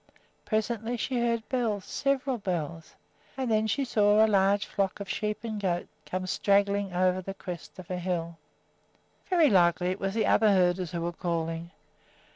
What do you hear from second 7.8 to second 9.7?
a hill. Very